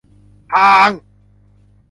[0.49, 0.91] ผ่าง!